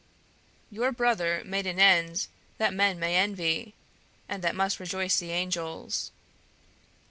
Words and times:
"Your 0.71 0.91
brother 0.91 1.43
made 1.45 1.67
an 1.67 1.77
end 1.79 2.25
that 2.57 2.73
men 2.73 2.97
may 2.97 3.17
envy, 3.17 3.75
and 4.27 4.43
that 4.43 4.55
must 4.55 4.79
rejoice 4.79 5.19
the 5.19 5.29
angels. 5.29 6.09